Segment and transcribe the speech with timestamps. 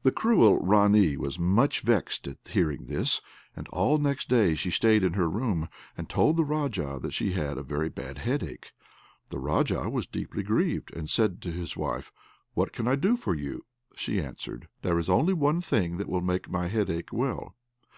[0.00, 3.20] The cruel Ranee was much vexed at hearing this,
[3.54, 5.68] and all next day she stayed in her room,
[5.98, 8.72] and told the Raja that she had a very bad headache.
[9.28, 12.10] The Raja was deeply grieved, and said to his wife,
[12.54, 16.22] "What can I do for you?" She answered, "There is only one thing that will
[16.22, 17.54] make my headache well.